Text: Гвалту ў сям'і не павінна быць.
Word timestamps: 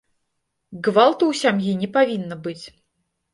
Гвалту 0.87 1.23
ў 1.33 1.39
сям'і 1.41 1.75
не 1.83 1.89
павінна 1.99 2.35
быць. 2.49 2.65